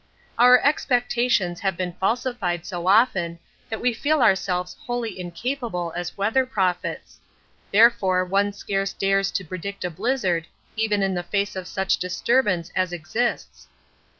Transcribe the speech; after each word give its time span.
Our 0.39 0.59
expectations 0.65 1.59
have 1.59 1.77
been 1.77 1.93
falsified 1.99 2.65
so 2.65 2.87
often 2.87 3.37
that 3.69 3.79
we 3.79 3.93
feel 3.93 4.23
ourselves 4.23 4.75
wholly 4.87 5.19
incapable 5.19 5.93
as 5.95 6.17
weather 6.17 6.43
prophets 6.43 7.19
therefore 7.71 8.25
one 8.25 8.51
scarce 8.51 8.93
dares 8.93 9.29
to 9.29 9.45
predict 9.45 9.85
a 9.85 9.91
blizzard 9.91 10.47
even 10.75 11.03
in 11.03 11.21
face 11.21 11.55
of 11.55 11.67
such 11.67 11.97
disturbance 11.97 12.71
as 12.75 12.91
exists. 12.91 13.67